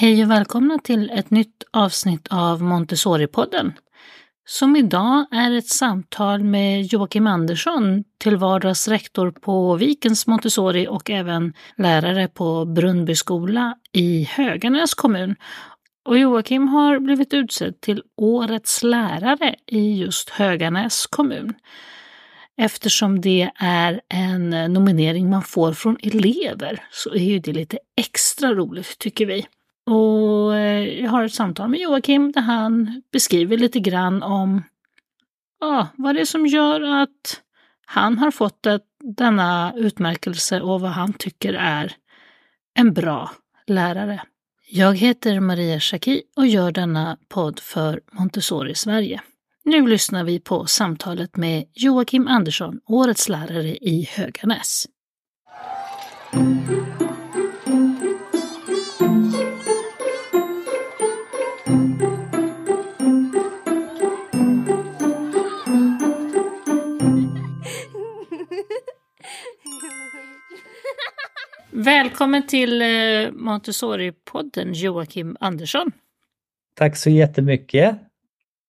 [0.00, 3.72] Hej och välkomna till ett nytt avsnitt av Montessori-podden.
[4.46, 11.10] Som idag är ett samtal med Joakim Andersson, till vardags rektor på Vikens Montessori och
[11.10, 15.36] även lärare på Brunnby skola i Höganäs kommun.
[16.04, 21.54] Och Joakim har blivit utsedd till Årets lärare i just Höganäs kommun.
[22.56, 28.54] Eftersom det är en nominering man får från elever så är ju det lite extra
[28.54, 29.46] roligt tycker vi.
[29.88, 34.62] Och eh, jag har ett samtal med Joakim där han beskriver lite grann om
[35.60, 37.42] ja, vad det är som gör att
[37.86, 38.82] han har fått ett,
[39.16, 41.92] denna utmärkelse och vad han tycker är
[42.74, 43.30] en bra
[43.66, 44.22] lärare.
[44.70, 49.20] Jag heter Maria Schacki och gör denna podd för Montessori Sverige.
[49.64, 54.86] Nu lyssnar vi på samtalet med Joakim Andersson, årets lärare i Höganäs.
[71.88, 72.86] Välkommen till eh,
[73.32, 75.92] Montessori-podden Joakim Andersson.
[76.76, 77.98] Tack så jättemycket.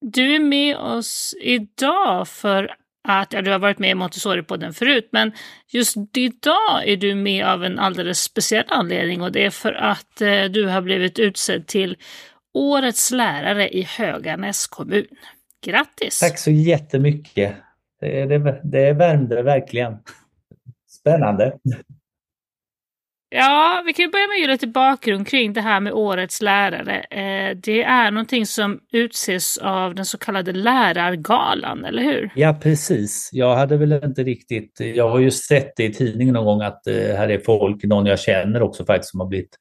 [0.02, 2.76] Du är med oss idag för
[3.08, 5.31] att, ja du har varit med i Montessori-podden förut, men
[5.67, 10.22] just idag är du med av en alldeles speciell anledning och det är för att
[10.22, 11.98] eh, du har blivit utsedd till
[12.54, 15.08] Årets lärare i Höganäs kommun.
[15.66, 16.20] Grattis!
[16.20, 17.56] Tack så jättemycket.
[18.00, 19.98] Det, det, det värmde verkligen.
[20.88, 21.58] Spännande.
[23.31, 26.99] Ja, vi kan börja med att ge lite bakgrund kring det här med årets lärare.
[26.99, 32.31] Eh, det är någonting som utses av den så kallade lärargalan, eller hur?
[32.36, 33.30] Ja, precis.
[33.33, 34.80] Jag hade väl inte riktigt...
[34.80, 38.05] Jag har ju sett det i tidningen någon gång att eh, här är folk, någon
[38.05, 39.58] jag känner också faktiskt, som har blivit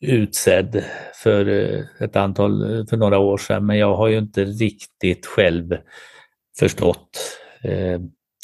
[0.00, 0.84] utsedd
[1.22, 3.66] för eh, ett antal, för några år sedan.
[3.66, 5.76] Men jag har ju inte riktigt själv
[6.58, 7.38] förstått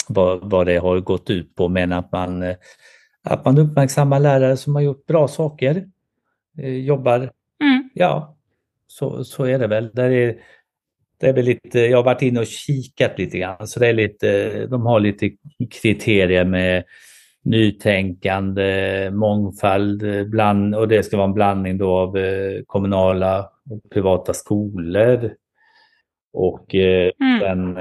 [0.08, 2.44] vad, vad det har gått ut på, men att man
[3.28, 5.88] att man uppmärksammar lärare som har gjort bra saker,
[6.58, 7.18] eh, jobbar,
[7.62, 7.90] mm.
[7.94, 8.36] ja,
[8.86, 9.90] så, så är det väl.
[9.94, 10.36] Där är,
[11.20, 13.92] det är väl lite, jag har varit inne och kikat lite grann, så det är
[13.92, 15.30] lite, de har lite
[15.82, 16.84] kriterier med
[17.44, 24.34] nytänkande, mångfald, bland, och det ska vara en blandning då av eh, kommunala och privata
[24.34, 25.30] skolor.
[26.32, 27.40] Och eh, mm.
[27.40, 27.78] sen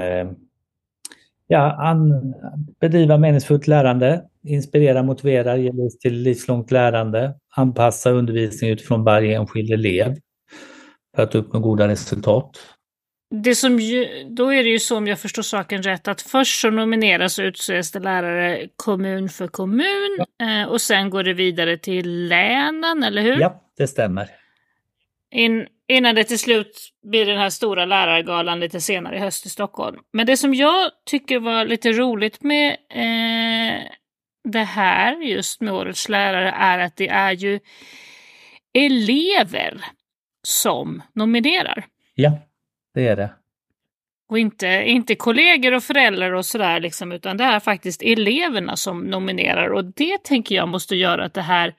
[1.46, 2.34] ja, an,
[2.80, 9.72] bedriva meningsfullt lärande, inspirera, motivera, ge lust till livslångt lärande, anpassa undervisning utifrån varje enskild
[9.72, 10.16] elev
[11.16, 12.50] för att uppnå goda resultat.
[13.30, 16.60] Det som ju, då är det ju så om jag förstår saken rätt att först
[16.60, 20.46] så nomineras och utses det lärare kommun för kommun ja.
[20.46, 23.40] Eh, och sen går det vidare till länen, eller hur?
[23.40, 24.28] Ja, det stämmer.
[25.30, 29.48] In, innan det till slut blir den här stora lärargalan lite senare i höst i
[29.48, 29.98] Stockholm.
[30.12, 33.82] Men det som jag tycker var lite roligt med eh,
[34.50, 37.60] det här just med årets lärare är att det är ju
[38.74, 39.84] elever
[40.42, 41.84] som nominerar.
[42.14, 42.38] Ja,
[42.94, 43.30] det är det.
[44.28, 49.00] Och inte, inte kollegor och föräldrar och sådär liksom, utan det är faktiskt eleverna som
[49.00, 51.74] nominerar och det tänker jag måste göra att det här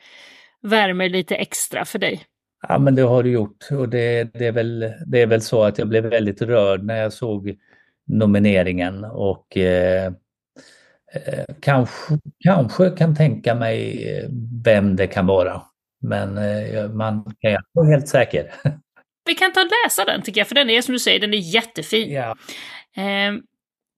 [0.61, 2.21] värmer lite extra för dig.
[2.67, 5.63] Ja, men det har du gjort och det, det, är väl, det är väl så
[5.63, 7.57] att jag blev väldigt rörd när jag såg
[8.07, 10.11] nomineringen och eh,
[11.59, 14.29] kanske, kanske kan tänka mig eh,
[14.63, 15.61] vem det kan vara.
[16.01, 18.53] Men eh, man kan inte vara helt säker.
[19.25, 21.33] Vi kan ta och läsa den tycker jag, för den är som du säger, den
[21.33, 22.11] är jättefin.
[22.11, 22.35] Ja.
[22.95, 23.33] Eh,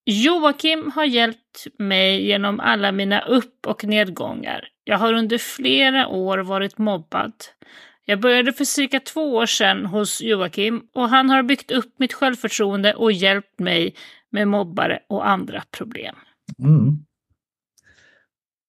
[0.05, 4.67] Joakim har hjälpt mig genom alla mina upp och nedgångar.
[4.83, 7.33] Jag har under flera år varit mobbad.
[8.05, 12.13] Jag började för cirka två år sedan hos Joakim och han har byggt upp mitt
[12.13, 13.95] självförtroende och hjälpt mig
[14.29, 16.15] med mobbare och andra problem.
[16.59, 16.97] Mm.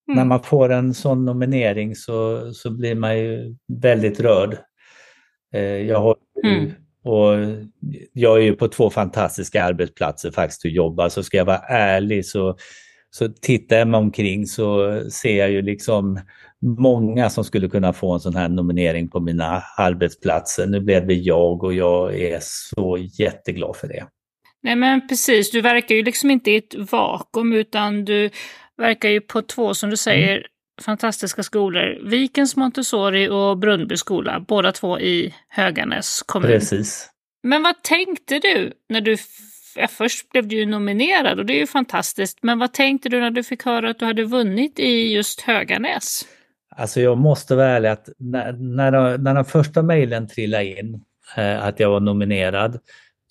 [0.08, 0.16] Mm.
[0.16, 4.56] När man får en sån nominering så, så blir man ju väldigt rörd.
[5.54, 6.70] Eh, jag, har, mm.
[7.04, 7.34] och
[8.12, 12.26] jag är ju på två fantastiska arbetsplatser faktiskt och jobbar, så ska jag vara ärlig
[12.26, 12.56] så,
[13.10, 16.20] så tittar mig omkring så ser jag ju liksom
[16.62, 20.66] många som skulle kunna få en sån här nominering på mina arbetsplatser.
[20.66, 24.06] Nu blev det jag och jag är så jätteglad för det.
[24.62, 28.30] Nej men precis, du verkar ju liksom inte i ett vakuum utan du
[28.76, 30.44] verkar ju på två, som du säger, mm.
[30.82, 32.08] fantastiska skolor.
[32.08, 36.50] Vikens Montessori och Brunnby skola, båda två i Höganäs kommun.
[36.50, 37.08] Precis.
[37.42, 39.16] Men vad tänkte du när du
[39.76, 42.38] Ja, först blev du ju nominerad och det är ju fantastiskt.
[42.42, 46.22] Men vad tänkte du när du fick höra att du hade vunnit i just Höganäs?
[46.76, 51.00] Alltså jag måste vara ärlig att när, när, när den första mejlen trillade in,
[51.36, 52.78] eh, att jag var nominerad,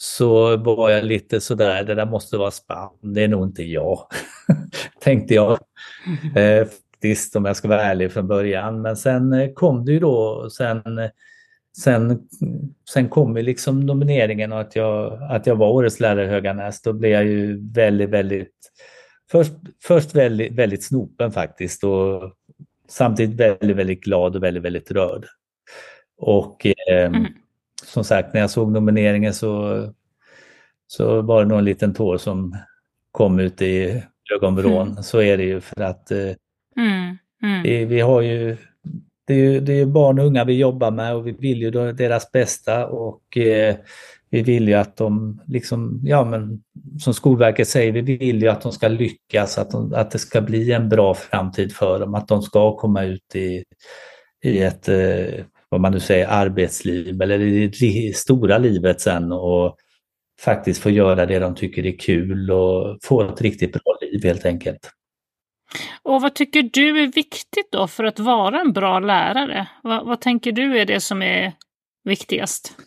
[0.02, 4.08] så var jag lite sådär, det där måste vara spam, det är nog inte jag,
[5.02, 5.60] tänkte jag.
[6.36, 6.68] Eh,
[7.02, 8.82] faktiskt om jag ska vara ärlig från början.
[8.82, 10.84] Men sen eh, kom det ju då, sen,
[11.78, 12.20] sen,
[12.90, 16.82] sen kom ju liksom nomineringen och att jag, att jag var Årets lärare i Höganäs.
[16.82, 18.56] Då blev jag ju väldigt, väldigt,
[19.32, 22.34] först, först väldigt, väldigt snopen faktiskt och
[22.90, 25.26] samtidigt väldigt, väldigt glad och väldigt, väldigt rörd.
[26.18, 27.26] Och eh, mm
[27.94, 29.86] som sagt, när jag såg nomineringen så,
[30.88, 32.56] så var det nog en liten tår som
[33.12, 34.04] kom ut i
[34.36, 34.88] ögonvrån.
[34.88, 35.04] Mm.
[35.04, 36.34] Så är det ju för att eh,
[36.78, 37.18] mm.
[37.44, 37.64] Mm.
[37.64, 38.58] Vi, vi, har ju
[39.28, 41.72] det är ju det är barn och unga vi jobbar med och vi vill ju
[41.72, 43.76] deras bästa och eh,
[44.30, 46.64] vi vill ju att de, liksom, ja men
[47.00, 50.42] som Skolverket säger, vi vill ju att de ska lyckas, att, de, att det ska
[50.42, 53.64] bli en bra framtid för dem, att de ska komma ut i,
[54.44, 57.38] i ett, eh, vad man nu säger, arbetsliv eller
[57.80, 59.78] det stora livet sen och
[60.42, 64.46] faktiskt få göra det de tycker är kul och få ett riktigt bra liv helt
[64.46, 64.92] enkelt.
[66.04, 69.68] Och vad tycker du är viktigt då för att vara en bra lärare?
[69.84, 71.54] Vad, vad tänker du är det som är
[72.04, 72.78] viktigast?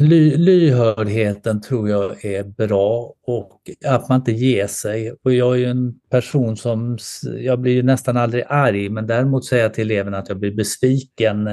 [0.00, 5.12] Ly, lyhördheten tror jag är bra och att man inte ger sig.
[5.22, 6.98] Och jag är ju en person som,
[7.38, 11.46] jag blir nästan aldrig arg men däremot säger jag till eleverna att jag blir besviken.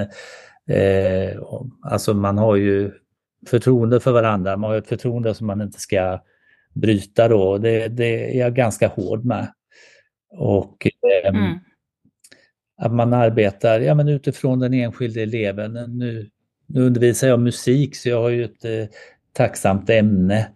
[0.69, 1.41] Eh,
[1.81, 2.91] alltså man har ju
[3.47, 6.21] förtroende för varandra, man har ett förtroende som man inte ska
[6.73, 7.57] bryta då.
[7.57, 9.53] Det, det är jag ganska hård med.
[10.29, 10.87] Och
[11.23, 11.59] eh, mm.
[12.77, 15.97] att man arbetar ja, men utifrån den enskilde eleven.
[15.97, 16.29] Nu,
[16.67, 18.85] nu undervisar jag musik så jag har ju ett eh,
[19.33, 20.51] tacksamt ämne.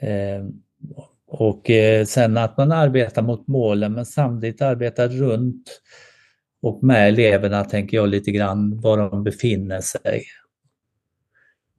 [0.00, 0.44] Eh,
[1.26, 5.80] och eh, sen att man arbetar mot målen men samtidigt arbetar runt
[6.62, 10.24] och med eleverna tänker jag lite grann var de befinner sig.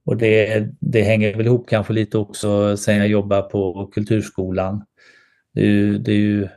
[0.04, 4.84] Och det, det hänger väl ihop kanske lite också sen jag jobbar på Kulturskolan.
[5.54, 6.48] Det är ju, det är ju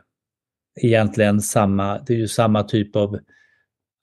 [0.82, 3.20] egentligen samma, det är ju samma typ av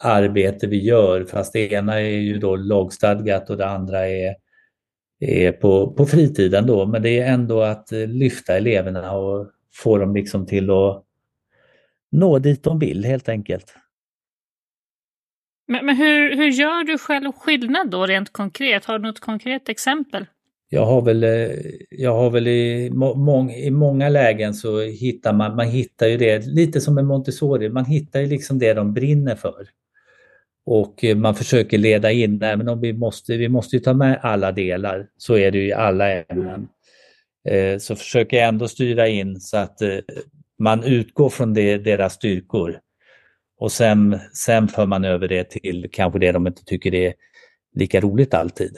[0.02, 4.34] arbete vi gör fast det ena är ju då lagstadgat och det andra är,
[5.20, 6.86] är på, på fritiden då.
[6.86, 11.04] Men det är ändå att lyfta eleverna och få dem liksom till att
[12.10, 13.74] nå dit de vill helt enkelt.
[15.68, 18.84] Men, men hur, hur gör du själv skillnad då rent konkret?
[18.84, 20.26] Har du något konkret exempel?
[20.74, 21.50] jag har väl, eh,
[21.90, 26.46] jag har väl i, må, i många lägen så hittar man, man hittar ju det,
[26.46, 29.68] lite som en Montessori, man hittar ju liksom det de brinner för.
[30.66, 34.52] Och eh, man försöker leda in, även om vi måste, vi måste ta med alla
[34.52, 36.68] delar, så är det ju i alla ämnen.
[37.48, 39.78] Eh, så försöker jag ändå styra in så att
[40.58, 42.80] man utgår från det, deras styrkor.
[43.58, 47.14] Och sen, sen för man över det till kanske det de inte tycker är
[47.74, 48.76] lika roligt alltid.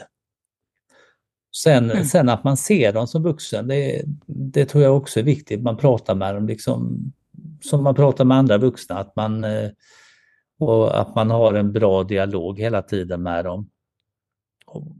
[1.56, 2.04] Sen, mm.
[2.04, 5.62] sen att man ser dem som vuxen, det, det, tror jag också är viktigt.
[5.62, 6.98] Man pratar med dem liksom
[7.62, 8.98] som man pratar med andra vuxna.
[8.98, 9.70] Att man, eh,
[10.58, 13.70] och att man har en bra dialog hela tiden med dem.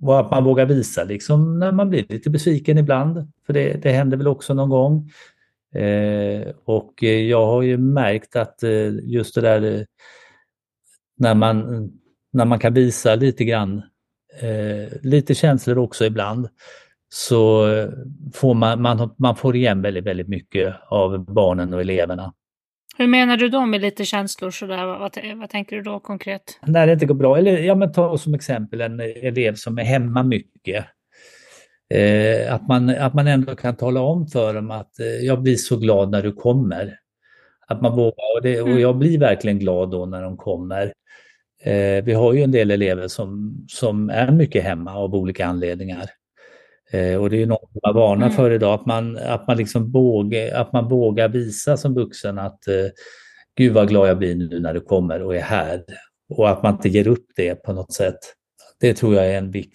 [0.00, 3.32] Och att man vågar visa liksom när man blir lite besviken ibland.
[3.46, 5.10] För det, det händer väl också någon gång.
[5.74, 9.82] Eh, och jag har ju märkt att eh, just det där eh,
[11.16, 11.90] när man,
[12.32, 13.82] när man kan visa lite grann
[14.40, 16.48] eh, lite känslor också ibland,
[17.08, 17.88] så eh,
[18.34, 22.32] får man, man, man får igen väldigt, väldigt mycket av barnen och eleverna.
[22.96, 24.50] Hur menar du då med lite känslor?
[24.50, 24.86] Sådär?
[24.86, 26.58] Vad, vad tänker du då konkret?
[26.66, 27.38] När det inte går bra.
[27.38, 30.84] Eller ja, men ta som exempel en elev som är hemma mycket.
[31.94, 35.56] Eh, att, man, att man ändå kan tala om för dem att eh, jag blir
[35.56, 36.98] så glad när du kommer.
[37.66, 38.80] Att man vågar, och, det, och mm.
[38.80, 40.92] jag blir verkligen glad då när de kommer.
[41.62, 46.10] Eh, vi har ju en del elever som, som är mycket hemma av olika anledningar.
[46.94, 48.36] Eh, och det är något man varnar mm.
[48.36, 52.68] för idag, att man, att, man liksom vågar, att man vågar visa som vuxen att
[52.68, 52.74] eh,
[53.56, 55.84] Gud vad glad jag blir nu när du kommer och är här.
[56.28, 58.18] Och att man inte ger upp det på något sätt.
[58.80, 59.70] Det tror jag är en, vik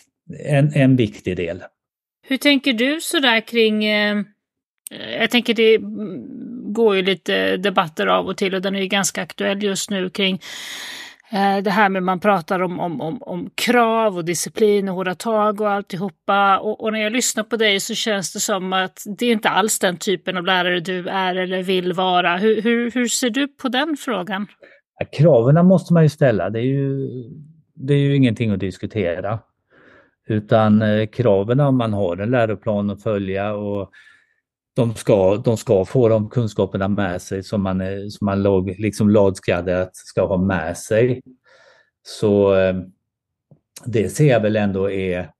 [0.46, 1.64] en, en viktig del.
[2.28, 4.24] Hur tänker du sådär kring eh,
[5.20, 5.78] jag tänker det
[6.74, 10.10] går ju lite debatter av och till och den är ju ganska aktuell just nu
[10.10, 10.42] kring
[11.32, 15.16] Eh, det här med man pratar om, om, om, om krav och disciplin och hårda
[15.16, 16.60] tag och alltihopa.
[16.60, 19.50] Och, och när jag lyssnar på dig så känns det som att det är inte
[19.50, 22.38] alls den typen av lärare du är eller vill vara.
[22.38, 24.48] Hur, hur, hur ser du på den frågan?
[25.00, 26.50] Ja, kraven måste man ju ställa.
[26.50, 27.08] Det är ju,
[27.74, 29.40] det är ju ingenting att diskutera.
[30.28, 33.92] Utan eh, kraven om man har en läroplan att följa och
[34.76, 38.76] de ska, de ska få de kunskaperna med sig som man, eh, som man lag,
[38.80, 41.22] liksom lagskaddat ska ha med sig.
[42.08, 42.76] Så eh,
[43.86, 45.32] det ser jag väl ändå är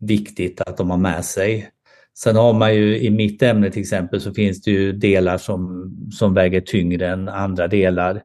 [0.00, 1.70] viktigt att de har med sig.
[2.18, 5.90] Sen har man ju i mitt ämne till exempel så finns det ju delar som,
[6.12, 8.22] som väger tyngre än andra delar.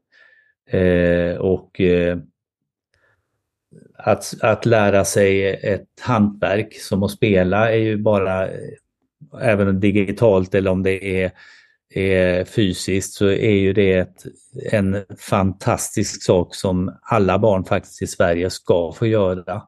[0.69, 2.17] Eh, och eh,
[3.97, 8.49] att, att lära sig ett hantverk som att spela är ju bara,
[9.41, 11.31] även digitalt eller om det är,
[11.93, 14.25] är fysiskt, så är ju det ett,
[14.71, 19.61] en fantastisk sak som alla barn faktiskt i Sverige ska få göra.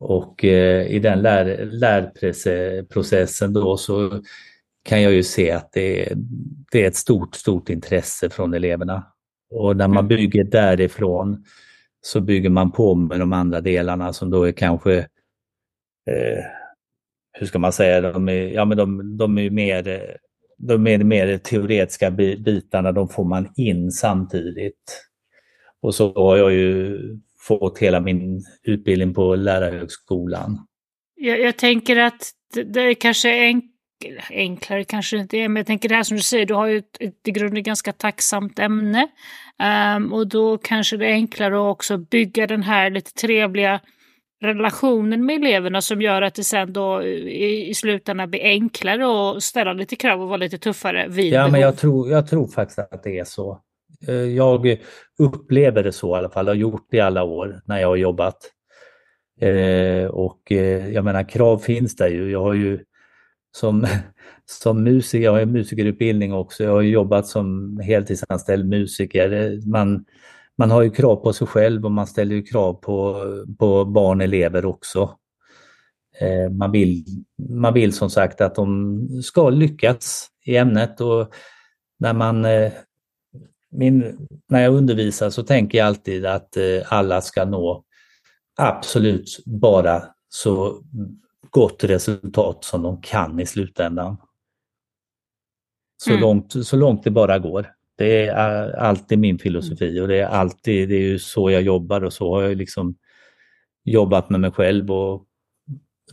[0.00, 4.22] Och eh, i den lär, lärprocessen då så
[4.82, 6.12] kan jag ju se att det,
[6.72, 9.06] det är ett stort, stort intresse från eleverna.
[9.50, 10.08] Och när man mm.
[10.08, 11.44] bygger därifrån
[12.00, 14.98] så bygger man på med de andra delarna som då är kanske,
[16.10, 16.44] eh,
[17.40, 20.00] hur ska man säga, de är, ja, men de, de är mer
[20.58, 25.02] de är mer teoretiska bitarna, de får man in samtidigt.
[25.82, 26.98] Och så har jag ju
[27.46, 30.66] fått hela min utbildning på lärarhögskolan.
[31.16, 33.64] Jag, jag tänker att det, det är kanske enk,
[34.30, 36.78] enklare, kanske inte är, men jag tänker det här som du säger, du har ju
[36.78, 39.08] ett, ett i grunden ganska tacksamt ämne.
[39.96, 43.80] Um, och då kanske det är enklare att också bygga den här lite trevliga
[44.40, 49.42] relationen med eleverna som gör att det sen då i, i slutändan blir enklare att
[49.42, 51.52] ställa lite krav och vara lite tuffare vid Ja, behov.
[51.52, 53.60] men jag tror, jag tror faktiskt att det är så.
[54.08, 54.78] Eh, jag
[55.18, 57.88] upplever det så i alla fall, jag har gjort det i alla år när jag
[57.88, 58.36] har jobbat.
[59.40, 62.30] Eh, och eh, jag menar krav finns där ju.
[62.30, 62.78] Jag har ju
[63.56, 63.86] som,
[64.44, 69.58] som musiker, jag har musikerutbildning också, jag har jobbat som heltidsanställd musiker.
[69.70, 70.04] Man,
[70.60, 73.24] man har ju krav på sig själv och man ställer ju krav på,
[73.58, 75.16] på barn och elever också.
[76.20, 77.04] Eh, man, vill,
[77.48, 81.32] man vill som sagt att de ska lyckas i ämnet och
[81.98, 82.72] när man eh,
[83.70, 87.84] min, när jag undervisar så tänker jag alltid att eh, alla ska nå
[88.56, 90.82] absolut bara så
[91.50, 94.16] gott resultat som de kan i slutändan.
[95.96, 96.20] Så, mm.
[96.20, 97.79] långt, så långt det bara går.
[98.00, 102.04] Det är alltid min filosofi och det är alltid, det är ju så jag jobbar
[102.04, 102.94] och så har jag liksom
[103.84, 105.24] jobbat med mig själv och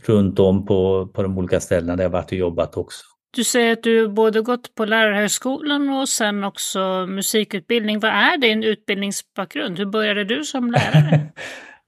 [0.06, 3.04] runt om på, på de olika ställena där jag varit och jobbat också.
[3.36, 8.00] Du säger att du både gått på lärarhögskolan och sen också musikutbildning.
[8.00, 9.78] Vad är din utbildningsbakgrund?
[9.78, 11.20] Hur började du som lärare?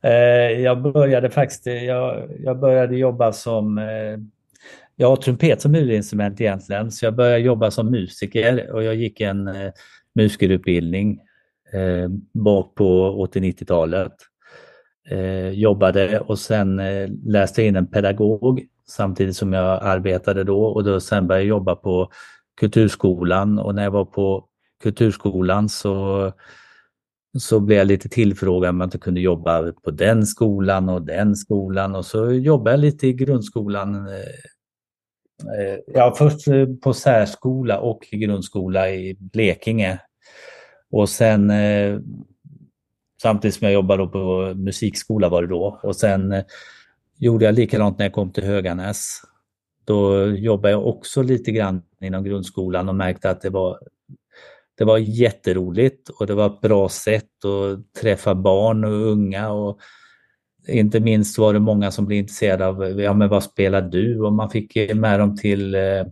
[0.03, 4.19] Eh, jag började faktiskt, jag, jag började jobba som eh,
[5.01, 9.21] jag har trumpet som huvudinstrument egentligen, så jag började jobba som musiker och jag gick
[9.21, 9.73] en eh,
[10.15, 11.21] musikerutbildning
[11.73, 14.13] eh, bak på 80-90-talet.
[15.11, 20.65] Eh, jobbade och sen eh, läste jag in en pedagog samtidigt som jag arbetade då
[20.65, 22.11] och då sen började jag jobba på
[22.61, 24.45] Kulturskolan och när jag var på
[24.83, 26.33] Kulturskolan så,
[27.39, 31.37] så blev jag lite tillfrågad om jag inte kunde jobba på den skolan och den
[31.37, 34.60] skolan och så jobbade jag lite i grundskolan Eh,
[35.45, 39.99] Eh, ja, först eh, på särskola och grundskola i Blekinge.
[40.91, 41.99] Och sen eh,
[43.23, 45.81] samtidigt som jag jobbade på musikskola var det då.
[45.83, 46.35] Och sen
[47.19, 49.21] gjorde jag likadant när jag kom till Höganäs.
[49.85, 53.79] Då jobbade jag också lite grann inom grundskolan och märkte att det var,
[54.79, 59.53] det var jätteroligt och det var ett bra sätt att träffa barn och unga.
[59.53, 59.81] Och
[60.69, 64.21] inte minst var det många som blev intresserade av ja, men vad spelar du?
[64.21, 66.07] Och man fick med dem till, eh,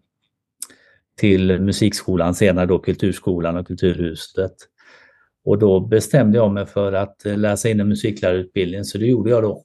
[1.16, 4.54] till musikskolan, senare då Kulturskolan och Kulturhuset.
[5.44, 9.42] Och då bestämde jag mig för att läsa in en musiklärarutbildning, så det gjorde jag
[9.42, 9.64] då.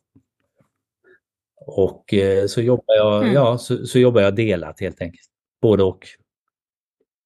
[1.66, 3.34] Och eh, så jobbar jag, mm.
[3.34, 5.28] ja, så, så jobbar jag delat helt enkelt,
[5.62, 6.08] både och.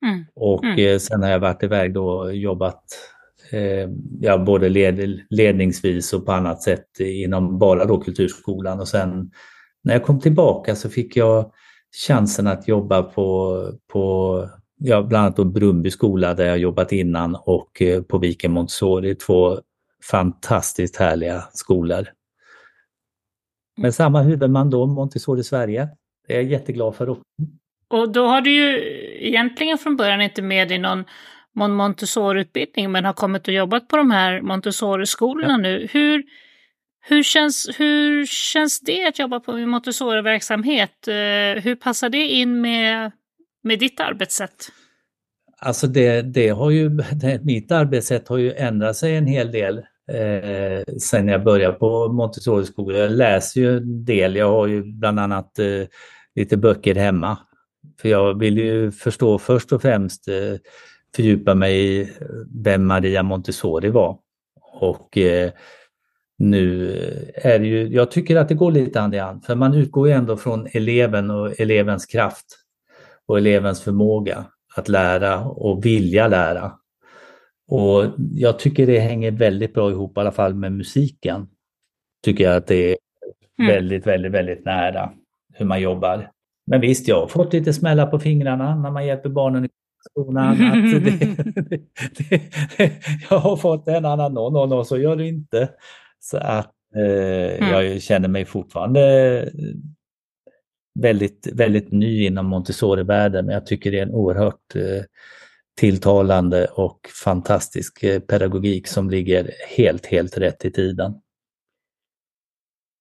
[0.06, 0.26] Mm.
[0.36, 0.80] Och mm.
[0.80, 2.84] Eh, sen har jag varit iväg då och jobbat
[3.52, 3.90] eh,
[4.20, 8.80] ja, både led, ledningsvis och på annat sätt inom bara då kulturskolan.
[8.80, 9.32] Och sen
[9.84, 11.52] när jag kom tillbaka så fick jag
[12.08, 13.58] chansen att jobba på,
[13.94, 18.52] på ja, bland annat då Brumby skola där jag jobbat innan och eh, på Viken
[18.52, 19.60] Montessori, två
[20.12, 22.08] fantastiskt härliga skolor.
[23.78, 25.90] Med samma huvudman då, Montessori Sverige.
[26.28, 27.10] Det är jag jätteglad för.
[27.90, 28.80] Och då har du ju
[29.28, 31.04] egentligen från början inte med dig någon
[31.58, 35.58] Montessori-utbildning men har kommit och jobbat på de här Montessori-skolorna ja.
[35.58, 35.88] nu.
[35.92, 36.24] Hur,
[37.02, 41.08] hur, känns, hur känns det att jobba på Montessori-verksamhet?
[41.08, 43.12] Eh, hur passar det in med,
[43.64, 44.72] med ditt arbetssätt?
[45.60, 49.78] Alltså det, det har ju, det, mitt arbetssätt har ju ändrat sig en hel del
[50.12, 53.00] eh, sen jag började på Montessori-skolan.
[53.00, 55.88] Jag läser ju en del, jag har ju bland annat eh,
[56.36, 57.38] lite böcker hemma
[58.02, 60.56] För jag vill ju förstå först och främst eh,
[61.18, 62.10] fördjupa mig i
[62.64, 64.18] vem Maria Montessori var.
[64.80, 65.52] Och eh,
[66.38, 66.92] nu
[67.36, 70.08] är det ju, jag tycker att det går lite hand i hand, för man utgår
[70.08, 72.46] ju ändå från eleven och elevens kraft
[73.28, 74.46] och elevens förmåga
[74.76, 76.72] att lära och vilja lära.
[77.68, 81.48] Och jag tycker det hänger väldigt bra ihop i alla fall med musiken.
[82.24, 82.98] Tycker jag att det är
[83.60, 83.74] mm.
[83.74, 85.12] väldigt, väldigt, väldigt nära
[85.54, 86.32] hur man jobbar.
[86.68, 89.70] Men visst, jag har fått lite smällar på fingrarna när man hjälper barnen i
[90.12, 90.52] skolan.
[90.52, 91.10] Att det,
[91.70, 92.42] det,
[92.78, 92.92] det,
[93.30, 95.70] jag har fått en annan någon, någon och så gör du inte.
[96.20, 97.70] Så att eh, mm.
[97.70, 99.02] jag känner mig fortfarande
[101.00, 105.04] väldigt, väldigt ny inom Montessori-världen, men jag tycker det är en oerhört eh,
[105.80, 111.14] tilltalande och fantastisk eh, pedagogik som ligger helt, helt rätt i tiden.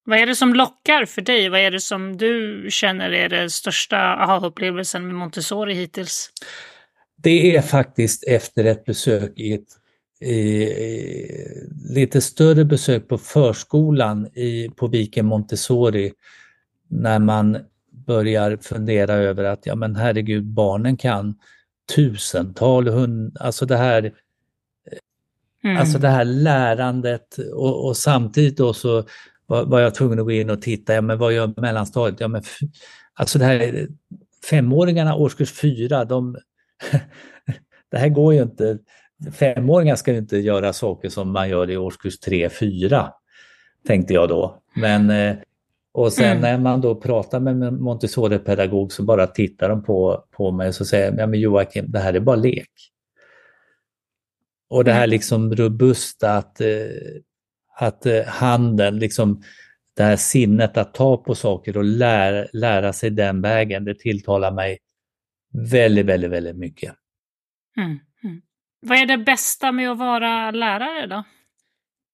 [0.05, 1.49] Vad är det som lockar för dig?
[1.49, 6.31] Vad är det som du känner är den största aha-upplevelsen med Montessori hittills?
[7.17, 9.69] Det är faktiskt efter ett besök i ett
[10.21, 10.69] i,
[11.91, 16.13] lite större besök på förskolan i, på Viken Montessori
[16.89, 17.59] när man
[18.07, 21.35] börjar fundera över att ja men herregud, barnen kan
[21.95, 24.13] tusental, hund, alltså det här
[25.65, 25.77] mm.
[25.77, 29.05] Alltså det här lärandet och, och samtidigt då så
[29.47, 32.21] var, var, jag tvungen att gå in och titta, ja men vad gör mellanstadiet?
[32.21, 32.43] Ja, men,
[33.15, 33.89] alltså det här
[34.51, 36.37] femåringarna årskurs fyra, de,
[37.91, 38.79] det här går ju inte.
[39.33, 43.13] Femåringar ska ju inte göra saker som man gör i årskurs tre, fyra,
[43.87, 44.63] tänkte jag då.
[44.75, 45.37] Men eh,
[45.97, 46.41] och sen mm.
[46.41, 50.75] när man då pratar med en Montessori-pedagog så bara tittar de på, på mig och
[50.75, 52.71] så säger ja, men Joakim, det här är bara lek.
[54.69, 55.11] Och det här mm.
[55.11, 56.87] liksom robusta att, eh,
[57.79, 59.43] att eh, handen, liksom
[59.97, 64.53] det här sinnet att ta på saker och lära, lära sig den vägen, det tilltalar
[64.53, 64.79] mig
[65.57, 66.95] väldigt, väldigt, väldigt mycket.
[67.77, 67.99] Mm.
[68.25, 68.43] Mm.
[68.81, 71.25] Vad är det bästa med att vara lärare då?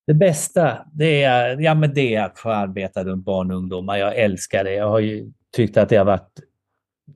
[0.07, 3.97] Det bästa det är, ja, men det är att få arbeta runt barn och ungdomar.
[3.97, 4.75] Jag älskar det.
[4.75, 6.41] Jag har ju tyckt att det har varit,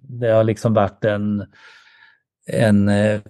[0.01, 1.47] det har liksom varit en,
[2.47, 3.21] en eh,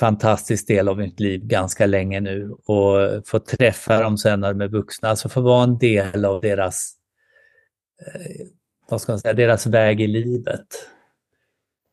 [0.00, 4.60] fantastisk del av mitt liv ganska länge nu och få träffa dem sen när de
[4.60, 6.94] är vuxna, alltså få vara en del av deras,
[8.06, 8.46] eh,
[8.88, 10.66] vad ska man säga, deras väg i livet.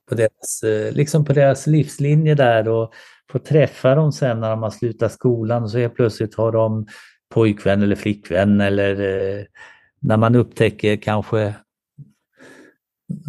[0.10, 2.94] På deras, eh, liksom på deras livslinje där och
[3.32, 6.88] få träffa dem sen när de har slutat skolan så helt plötsligt har de
[7.34, 9.46] pojkvän eller flickvän eller eh,
[10.00, 11.54] när man upptäcker kanske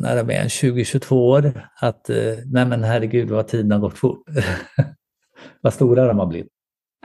[0.03, 2.17] när de är 20-22 år att eh,
[2.47, 4.23] nej men herregud vad tiden har gått fort.
[5.61, 6.53] vad stora de har blivit.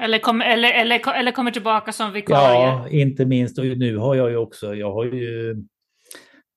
[0.02, 2.66] Eller, kom, eller, eller, eller kommer tillbaka som vikarie.
[2.66, 3.60] Ja, inte minst.
[3.60, 5.56] Och nu har jag ju också, jag har ju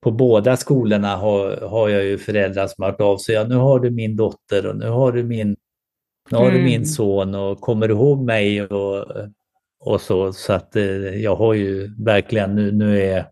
[0.00, 3.34] på båda skolorna har, har jag ju föräldrar som har hört av sig.
[3.34, 5.56] Ja, nu har du min dotter och nu har du min,
[6.30, 6.56] nu har mm.
[6.56, 6.86] du min mm.
[6.86, 8.62] son och kommer du ihåg mig?
[8.62, 9.06] Och,
[9.80, 10.32] och så.
[10.32, 13.26] Så att eh, jag har ju verkligen nu, nu är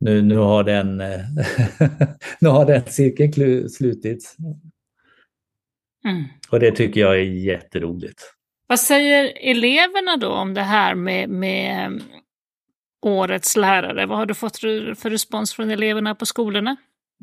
[0.00, 0.96] nu, nu har den,
[2.40, 4.36] nu har den cirkeln slutits.
[6.04, 6.24] Mm.
[6.50, 8.22] Och det tycker jag är jätteroligt.
[8.66, 12.02] Vad säger eleverna då om det här med, med
[13.02, 14.06] årets lärare?
[14.06, 14.56] Vad har du fått
[14.96, 16.76] för respons från eleverna på skolorna?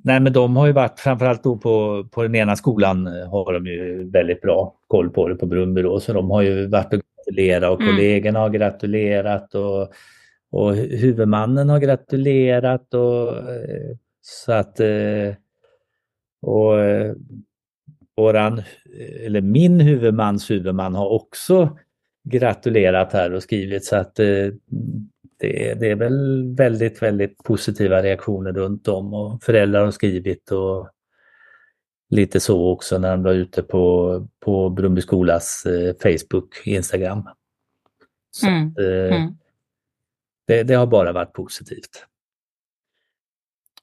[0.03, 3.65] Nej men de har ju varit, framförallt då på, på den ena skolan har de
[3.65, 6.99] ju väldigt bra koll på det på Brunnby då, så de har ju varit och
[7.25, 7.95] gratulerat och mm.
[7.95, 9.93] kollegorna har gratulerat och,
[10.51, 15.33] och huvudmannen har gratulerat och eh, så att eh,
[16.41, 17.13] och eh,
[18.15, 18.61] våran,
[19.25, 21.77] eller min huvudmans huvudman har också
[22.23, 24.19] gratulerat här och skrivit så att
[25.43, 30.89] det, det är väl väldigt, väldigt positiva reaktioner runt om och föräldrar har skrivit och
[32.09, 37.29] lite så också när de var ute på, på Brumby skolas eh, Facebook, Instagram.
[38.31, 38.67] Så mm.
[38.67, 39.33] Att, eh, mm.
[40.47, 42.05] det, det, har bara varit positivt.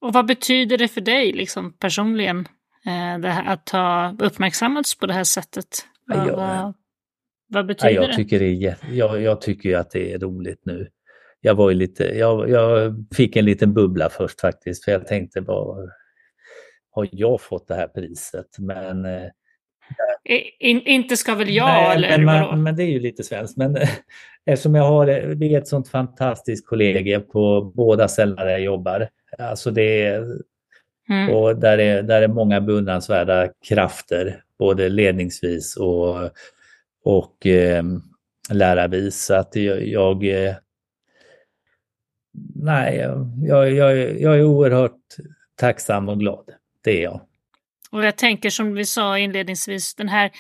[0.01, 2.39] Och vad betyder det för dig liksom, personligen
[2.87, 5.87] eh, det här, att ha uppmärksammats på det här sättet?
[6.07, 6.75] Vad, ja, vad,
[7.47, 8.17] vad betyder ja, jag det?
[8.17, 10.89] Tycker det är, jag, jag tycker att det är roligt nu.
[11.41, 15.91] Jag, var lite, jag, jag fick en liten bubbla först faktiskt, för jag tänkte vad,
[16.91, 18.59] har jag fått det här priset?
[18.59, 19.05] Men...
[19.05, 19.29] Eh,
[20.59, 23.57] In, inte ska väl jag nej, eller men, man, men det är ju lite svenskt.
[23.57, 23.77] Men
[24.47, 29.09] eftersom jag har, vi är ett sånt fantastiskt kollega på båda ställena där jag jobbar.
[29.39, 30.25] Alltså det är,
[31.09, 31.35] mm.
[31.35, 36.17] och där är, där är många beundransvärda krafter, både ledningsvis och,
[37.05, 37.85] och eh,
[38.51, 39.25] lärarvis.
[39.25, 40.55] Så att jag, jag eh,
[42.55, 42.97] nej,
[43.43, 45.01] jag, jag, jag är oerhört
[45.57, 46.51] tacksam och glad
[46.85, 47.21] det är jag.
[47.91, 50.31] Och jag tänker som vi sa inledningsvis, den här,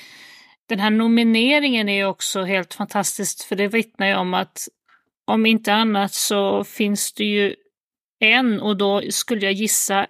[0.69, 4.69] den här nomineringen är också helt fantastiskt för det vittnar ju om att
[5.25, 7.55] om inte annat så finns det ju
[8.21, 10.07] en och då skulle jag gissa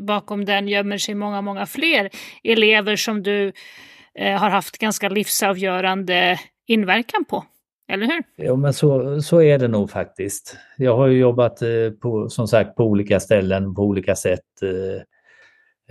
[0.00, 2.10] bakom den gömmer sig många, många fler
[2.42, 3.52] elever som du
[4.14, 7.44] eh, har haft ganska livsavgörande inverkan på.
[7.92, 8.22] Eller hur?
[8.36, 10.56] Jo, men så, så är det nog faktiskt.
[10.76, 14.62] Jag har ju jobbat eh, på, som sagt på olika ställen på olika sätt.
[14.62, 15.02] Eh,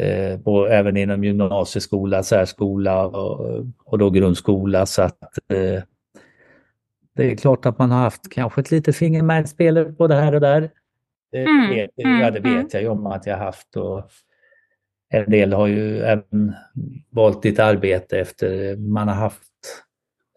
[0.05, 4.85] eh, på, även inom gymnasieskola, särskola och, och då grundskola.
[4.85, 5.83] Så att eh,
[7.15, 10.35] det är klart att man har haft kanske ett litet finger med spelet både här
[10.35, 10.69] och där.
[11.31, 12.67] Det, mm, vet, mm, ja, det vet mm.
[12.71, 13.75] jag ju om att jag haft.
[13.75, 14.03] Och
[15.09, 16.53] en del har ju även
[17.09, 19.43] valt ditt arbete efter man har haft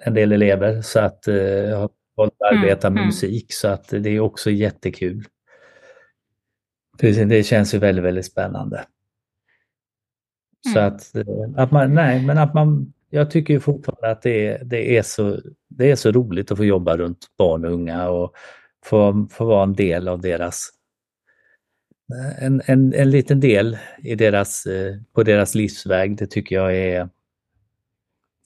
[0.05, 3.07] en del elever så att eh, jag har valt att mm, arbeta med mm.
[3.07, 5.25] musik så att det är också jättekul.
[6.99, 8.85] Det känns ju väldigt, väldigt spännande.
[10.73, 10.95] Så mm.
[10.95, 11.25] att, eh,
[11.57, 15.91] att man, nej men att man, jag tycker fortfarande att det, det, är så, det
[15.91, 18.35] är så roligt att få jobba runt barn och unga och
[18.85, 20.71] få, få vara en del av deras
[22.39, 27.09] en, en, en liten del i deras, eh, på deras livsväg, det tycker jag är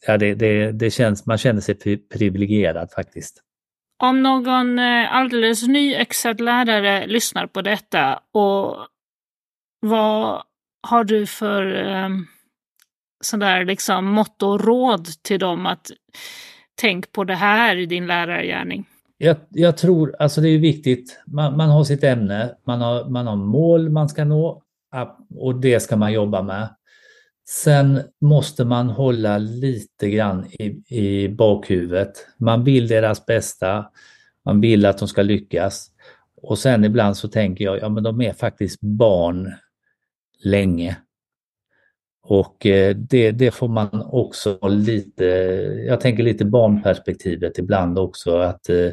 [0.07, 3.43] ja, det, det, det känns, man känner sig privilegierad faktiskt.
[4.03, 8.77] Om någon eh, alldeles nyexad lärare lyssnar på detta och
[9.81, 10.43] vad
[10.89, 12.09] har du för eh,
[13.25, 15.91] sådär liksom motto och råd till dem att
[16.81, 18.89] tänk på det här i din lärargärning?
[19.19, 23.27] Jag, jag tror, alltså det är viktigt, man, man, har sitt ämne, man har, man
[23.27, 24.63] har mål man ska nå
[25.35, 26.69] och det ska man jobba med.
[27.49, 32.13] Sen måste man hålla lite grann i, i bakhuvudet.
[32.37, 33.87] Man vill deras bästa,
[34.45, 35.91] man vill att de ska lyckas.
[36.43, 39.55] Och sen ibland så tänker jag, ja men de är faktiskt barn
[40.45, 40.97] länge.
[42.23, 45.25] Och eh, det, det får man också lite,
[45.87, 48.91] jag tänker lite barnperspektivet ibland också att eh,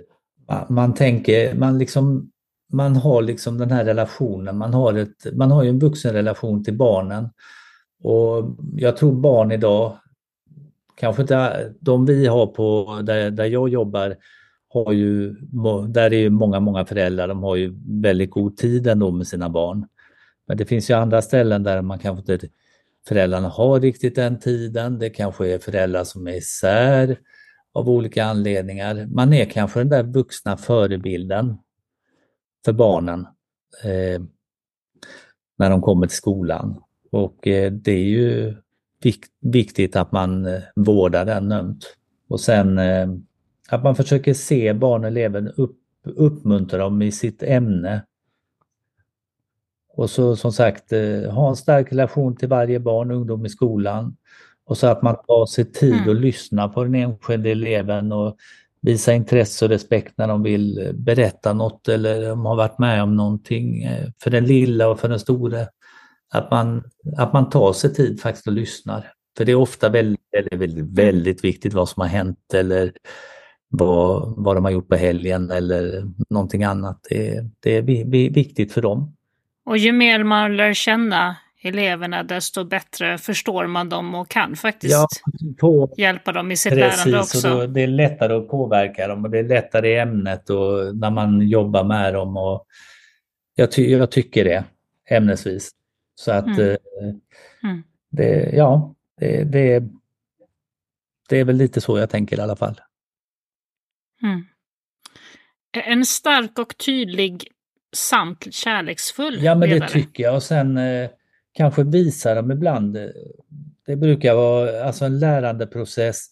[0.70, 2.32] man tänker, man liksom
[2.74, 6.78] man har liksom den här relationen, man har, ett, man har ju en vuxenrelation till
[6.78, 7.30] barnen.
[8.06, 9.98] Och jag tror barn idag,
[10.96, 14.16] kanske inte de vi har på där, där jag jobbar,
[14.68, 15.36] har ju,
[15.88, 19.50] där är ju många, många föräldrar, de har ju väldigt god tid ändå med sina
[19.50, 19.88] barn.
[20.48, 22.48] Men det finns ju andra ställen där man kanske inte
[23.08, 25.00] föräldrarna har riktigt den tiden.
[25.00, 27.18] Det kanske är föräldrar som är isär
[27.74, 29.08] av olika anledningar.
[29.12, 31.58] Man är kanske den där vuxna förebilden
[32.66, 33.20] för barnen
[33.84, 34.22] eh,
[35.58, 36.82] när de kommer till skolan.
[37.16, 38.56] Och eh, det är ju
[39.42, 41.96] viktigt att man eh, vårdar den ömt.
[42.28, 43.08] Och sen eh,
[43.70, 48.06] att man försöker se barn och elever, upp, uppmuntra dem i sitt ämne.
[49.94, 50.92] Och så som sagt
[51.32, 54.16] ha en stark relation till varje barn och ungdom i skolan.
[54.66, 56.10] Och så att man tar sig tid mm.
[56.10, 58.38] och lyssnar på den enskilde eleven och
[58.82, 63.16] visa intresse och respekt när de vill berätta något eller de har varit med om
[63.16, 63.90] någonting
[64.24, 65.68] för den lilla och för den store.
[66.38, 66.84] Att man,
[67.18, 69.12] att man tar sig tid faktiskt och lyssnar.
[69.38, 72.92] För det är ofta väldigt, väldigt, väldigt viktigt vad som har hänt eller
[73.70, 77.00] vad, vad de har gjort på helgen eller någonting annat.
[77.10, 77.82] Det, det är
[78.34, 79.16] viktigt för dem.
[79.66, 81.36] Och ju mer man lär känna
[81.68, 85.08] eleverna desto bättre förstår man dem och kan faktiskt ja,
[85.60, 87.50] på, hjälpa dem i sitt precis, lärande också.
[87.50, 91.12] Då, det är lättare att påverka dem och det är lättare i ämnet och när
[91.12, 92.38] man jobbar med dem.
[92.38, 92.66] Och
[93.56, 94.64] jag, ty jag tycker det
[95.10, 95.72] ämnesvis.
[96.16, 96.70] Så att mm.
[96.70, 96.78] Eh,
[97.64, 97.84] mm.
[98.10, 99.84] Det, ja, det, det,
[101.30, 102.82] det är väl lite så jag tänker i alla fall.
[104.24, 104.46] Mm.
[105.86, 107.52] En stark och tydlig,
[107.96, 109.88] samt kärleksfull Ja, men ledare.
[109.88, 110.36] det tycker jag.
[110.36, 111.10] Och sen eh,
[111.54, 112.98] kanske visa dem ibland.
[113.86, 116.28] Det brukar vara alltså en lärandeprocess.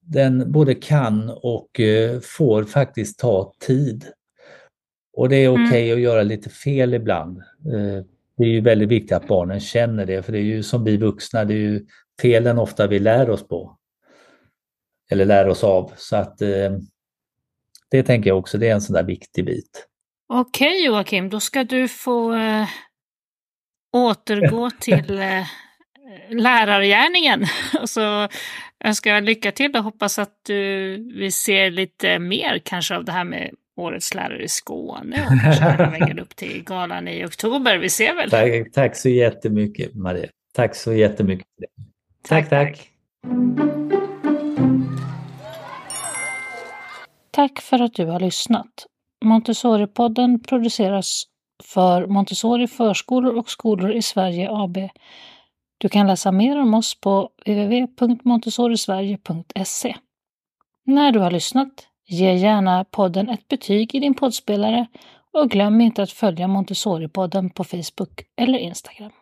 [0.00, 4.04] Den både kan och eh, får faktiskt ta tid.
[5.16, 5.96] Och det är okej okay mm.
[5.96, 7.38] att göra lite fel ibland.
[7.38, 8.04] Eh,
[8.36, 10.96] det är ju väldigt viktigt att barnen känner det, för det är ju som vi
[10.96, 11.86] vuxna, det är ju
[12.22, 13.78] felen ofta vi lär oss på.
[15.10, 15.92] Eller lär oss av.
[15.96, 16.72] Så att eh,
[17.90, 19.86] det tänker jag också, det är en sån där viktig bit.
[20.28, 22.68] Okej Joakim, då ska du få eh,
[23.92, 25.46] återgå till eh,
[26.30, 27.44] lärargärningen.
[27.80, 28.28] Och så
[28.84, 33.12] önskar jag lycka till och hoppas att du, vi ser lite mer kanske av det
[33.12, 37.78] här med Årets lärare i Skåne och kanske vägen upp till galan i oktober.
[37.78, 38.30] Vi ser väl.
[38.30, 40.28] Tack, tack så jättemycket Maria.
[40.54, 41.46] Tack så jättemycket.
[42.28, 42.50] Tack, tack.
[42.50, 42.90] Tack,
[47.30, 48.86] tack för att du har lyssnat.
[49.24, 51.24] Montessori-podden produceras
[51.64, 54.78] för Montessori förskolor och skolor i Sverige AB.
[55.78, 59.96] Du kan läsa mer om oss på www.montessorisverige.se.
[60.86, 64.86] När du har lyssnat, ge gärna podden ett betyg i din poddspelare
[65.32, 69.12] och glöm inte att följa Montessori-podden på Facebook eller Instagram.